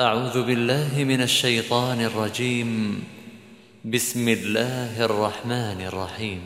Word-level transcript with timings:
أعوذ 0.00 0.42
بالله 0.42 0.88
من 0.98 1.22
الشيطان 1.22 2.00
الرجيم. 2.00 3.02
بسم 3.84 4.28
الله 4.28 5.04
الرحمن 5.04 5.76
الرحيم. 5.86 6.40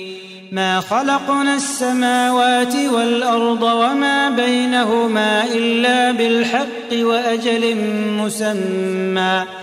ما 0.52 0.80
خلقنا 0.80 1.56
السماوات 1.56 2.76
والأرض 2.76 3.64
وما 3.64 4.30
بينهما 4.30 5.44
إلا 5.54 6.12
بالحق 6.12 6.94
وأجل 6.94 7.76
مسمى. 8.08 9.63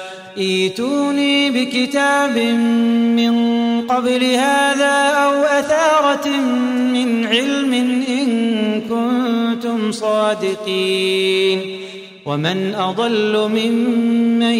ايتوني 0.37 1.51
بكتاب 1.51 2.37
من 3.17 3.33
قبل 3.81 4.23
هذا 4.23 5.09
أو 5.09 5.43
أثارة 5.43 6.27
من 6.93 7.27
علم 7.27 7.73
إن 8.07 8.81
كنتم 8.81 9.91
صادقين. 9.91 11.77
ومن 12.25 12.75
أضل 12.75 13.49
ممن 13.49 14.59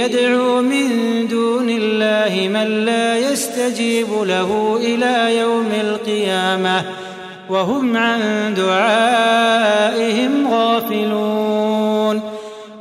يدعو 0.00 0.62
من 0.62 0.88
دون 1.28 1.70
الله 1.70 2.48
من 2.48 2.84
لا 2.84 3.18
يستجيب 3.18 4.06
له 4.22 4.80
إلى 4.82 5.38
يوم 5.38 5.68
القيامة 5.80 6.84
وهم 7.50 7.96
عن 7.96 8.54
دعائهم 8.56 10.32
غافلون. 10.54 11.49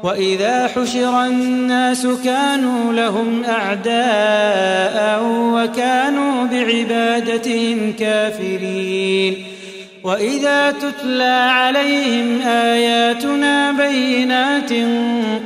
وإذا 0.04 0.68
حشر 0.68 1.26
الناس 1.26 2.08
كانوا 2.26 2.94
لهم 2.94 3.44
أعداء 3.44 5.24
وكانوا 5.26 6.46
بعبادتهم 6.46 7.94
كافرين. 8.00 9.46
وإذا 10.04 10.72
تتلى 10.72 11.50
عليهم 11.52 12.42
آياتنا 12.42 13.72
بينات 13.72 14.74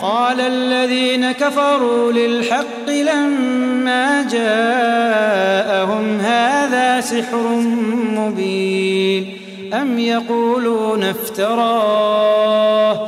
قال 0.01 0.41
الذين 0.41 1.31
كفروا 1.31 2.11
للحق 2.11 2.89
لما 2.89 4.27
جاءهم 4.31 6.19
هذا 6.19 7.01
سحر 7.01 7.47
مبين. 8.15 9.37
أم 9.73 9.99
يقولون 9.99 11.03
افتراه؟ 11.03 13.07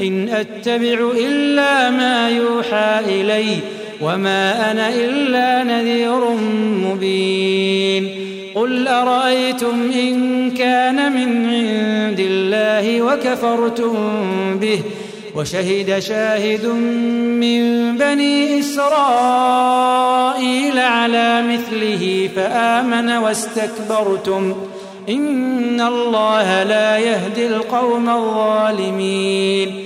إن 0.00 0.28
أتبع 0.28 1.10
إلا 1.18 1.90
ما 1.90 2.30
يوحى 2.30 3.00
إلي 3.06 3.58
وما 4.00 4.70
أنا 4.70 4.88
إلا 4.88 5.64
نذير 5.64 6.30
مبين. 6.84 8.26
قل 8.54 8.88
أرأيتم 8.88 9.90
إن 9.94 10.50
كان 10.50 11.12
من 11.12 11.46
عند 11.46 12.20
الله 12.20 13.02
وكفرتم 13.02 13.94
به 14.58 14.80
وشهد 15.34 15.98
شاهد 15.98 16.66
من 16.66 17.96
بني 17.98 18.60
إسرائيل 18.60 18.88
على 20.78 21.42
مثله 21.42 22.28
فآمن 22.36 23.10
واستكبرتم. 23.10 24.54
إن 25.08 25.80
الله 25.80 26.62
لا 26.62 26.98
يهدي 26.98 27.46
القوم 27.46 28.10
الظالمين. 28.10 29.85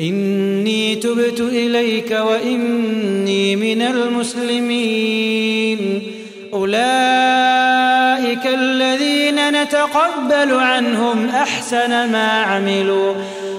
إني 0.00 0.94
تبت 0.94 1.40
إليك 1.40 2.10
وإني 2.10 3.56
من 3.56 3.82
المسلمين. 3.82 5.30
أولئك 6.52 8.46
الذين 8.46 9.62
نتقبل 9.62 10.54
عنهم 10.54 11.28
أحسن 11.28 11.88
ما 11.88 12.42
عملوا 12.42 13.14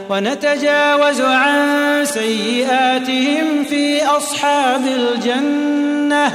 ونتجاوز 0.10 1.22
عن 1.22 2.06
سيئاتهم 2.06 3.64
في 3.70 4.06
أصحاب 4.06 4.82
الجنة. 4.88 6.34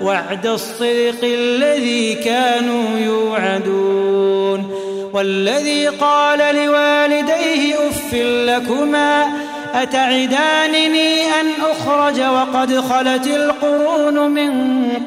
وعد 0.00 0.46
الصدق 0.46 1.24
الذي 1.24 2.14
كانوا 2.14 2.98
يوعدون. 2.98 4.82
والذي 5.12 5.86
قال 5.86 6.38
لوالديه 6.38 7.74
أف 7.88 8.14
لكما 8.14 9.41
أتعدانني 9.74 11.24
أن 11.40 11.46
أخرج 11.70 12.20
وقد 12.20 12.80
خلت 12.80 13.26
القرون 13.26 14.30
من 14.30 14.52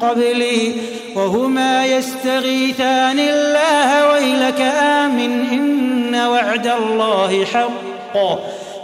قبلي 0.00 0.72
وهما 1.14 1.86
يستغيثان 1.86 3.18
الله 3.18 4.12
ويلك 4.12 4.60
آمن 4.82 5.46
إن 5.52 6.14
وعد 6.14 6.66
الله 6.66 7.44
حق. 7.44 8.16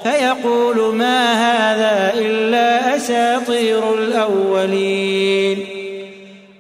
فيقول 0.03 0.95
ما 0.95 1.33
هذا 1.33 2.13
إلا 2.19 2.97
أساطير 2.97 3.95
الأولين. 3.95 5.67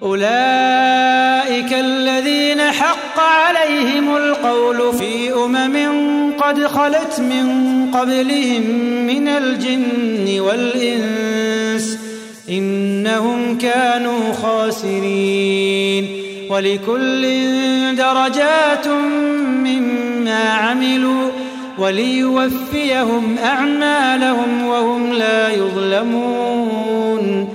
أولئك 0.02 1.72
الذين 1.72 2.60
حق 2.60 3.20
عليهم 3.20 4.16
القول 4.16 4.94
في 4.94 5.32
أمم 5.32 6.01
قد 6.52 6.66
خلت 6.66 7.20
من 7.20 7.46
قبلهم 7.94 8.62
من 9.06 9.28
الجن 9.28 10.40
والإنس 10.40 11.98
إنهم 12.48 13.58
كانوا 13.58 14.32
خاسرين 14.32 16.08
ولكل 16.50 17.22
درجات 17.96 18.88
مما 19.64 20.50
عملوا 20.50 21.30
وليوفيهم 21.78 23.36
أعمالهم 23.44 24.66
وهم 24.66 25.12
لا 25.12 25.50
يظلمون 25.50 27.48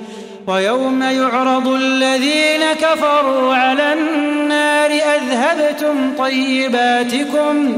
ويوم 0.47 1.03
يعرض 1.03 1.67
الذين 1.67 2.73
كفروا 2.81 3.55
على 3.55 3.93
النار 3.93 4.91
أذهبتم 4.91 6.13
طيباتكم 6.17 7.77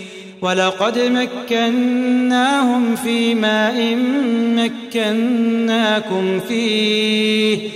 ولقد 0.41 0.99
مكناهم 0.99 2.95
في 2.95 3.35
ماء 3.35 3.95
مكناكم 4.55 6.39
فيه 6.39 7.69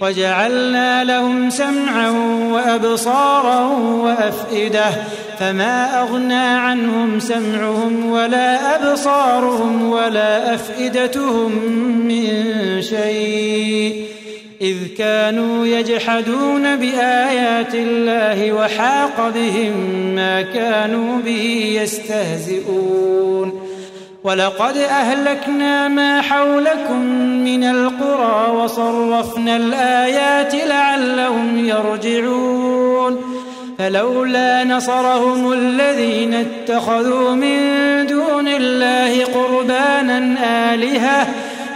وجعلنا 0.00 1.04
لهم 1.04 1.50
سمعا 1.50 2.10
وأبصارا 2.52 3.66
وأفئدة 3.76 4.90
فما 5.38 6.00
أغنى 6.02 6.34
عنهم 6.34 7.20
سمعهم 7.20 8.10
ولا 8.10 8.76
أبصارهم 8.76 9.90
ولا 9.90 10.54
أفئدتهم 10.54 11.52
من 12.08 12.42
شيء 12.82 14.06
إذ 14.62 14.76
كانوا 14.98 15.66
يجحدون 15.66 16.76
بآيات 16.76 17.74
الله 17.74 18.52
وحاق 18.52 19.32
بهم 19.34 19.74
ما 20.14 20.42
كانوا 20.42 21.18
به 21.18 21.72
يستهزئون. 21.82 23.68
ولقد 24.24 24.76
أهلكنا 24.76 25.88
ما 25.88 26.20
حولكم 26.20 27.00
من 27.44 27.64
القرى 27.64 28.50
وصرفنا 28.56 29.56
الآيات 29.56 30.54
لعلهم 30.54 31.64
يرجعون. 31.68 33.42
فلولا 33.78 34.64
نصرهم 34.64 35.52
الذين 35.52 36.34
اتخذوا 36.34 37.34
من 37.34 37.58
دون 38.06 38.48
الله 38.48 39.24
قربانا 39.24 40.18
آلهة 40.74 41.26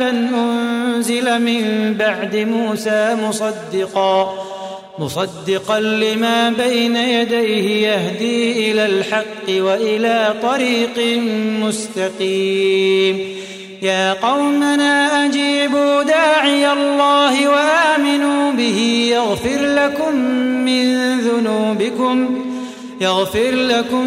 كتابا 0.00 0.10
أنزل 0.10 1.42
من 1.42 1.94
بعد 1.94 2.36
موسى 2.36 3.16
مصدقا 3.28 4.34
مصدقا 4.98 5.80
لما 5.80 6.50
بين 6.50 6.96
يديه 6.96 7.88
يهدي 7.88 8.70
إلى 8.70 8.86
الحق 8.86 9.48
وإلى 9.48 10.34
طريق 10.42 11.20
مستقيم. 11.62 13.36
يا 13.82 14.12
قومنا 14.12 15.26
أجيبوا 15.26 16.02
داعي 16.02 16.72
الله 16.72 17.48
وآمنوا 17.48 18.52
به 18.52 19.08
يغفر 19.12 19.60
لكم 19.60 20.14
من 20.64 21.18
ذنوبكم 21.20 22.44
يغفر 23.00 23.50
لكم 23.50 24.06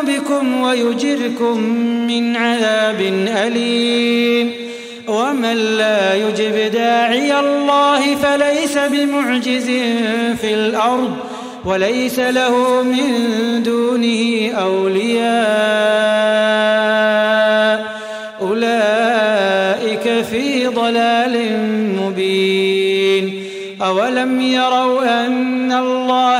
ذنوبكم 0.00 0.60
ويجركم 0.60 1.60
من 2.06 2.36
عذاب 2.36 3.00
أليم. 3.28 4.52
ومن 5.08 5.54
لا 5.54 6.14
يجب 6.14 6.72
داعي 6.72 7.40
الله 7.40 8.16
فليس 8.16 8.78
بمعجز 8.78 9.66
في 10.40 10.54
الأرض 10.54 11.16
وليس 11.64 12.18
له 12.18 12.82
من 12.82 13.02
دونه 13.62 14.50
أولياء. 14.54 15.30
أولئك 18.40 20.24
في 20.30 20.66
ضلال 20.66 21.58
مبين. 22.00 23.44
أولم 23.82 24.40
يروا 24.40 25.26
أن 25.26 25.72
الله 25.72 26.39